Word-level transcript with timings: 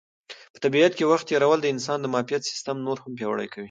په 0.53 0.57
طبیعت 0.65 0.91
کې 0.97 1.09
وخت 1.11 1.25
تېرول 1.31 1.59
د 1.61 1.67
انسان 1.73 1.97
د 2.01 2.05
معافیت 2.13 2.41
سیسټم 2.51 2.75
نور 2.85 2.97
هم 3.03 3.11
پیاوړی 3.17 3.47
کوي. 3.53 3.59